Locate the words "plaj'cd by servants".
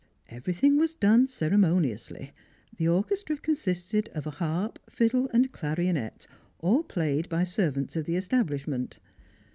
6.83-7.95